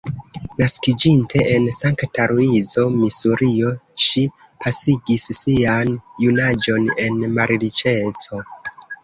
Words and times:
Naskiĝinte 0.59 1.41
en 1.49 1.67
Sankta-Luizo, 1.75 2.85
Misurio, 3.01 3.75
ŝi 4.05 4.25
pasigis 4.65 5.27
sian 5.41 5.93
junaĝon 6.25 6.91
en 7.07 7.23
malriĉeco. 7.37 8.43